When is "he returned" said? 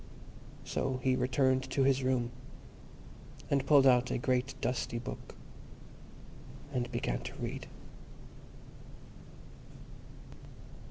1.03-1.69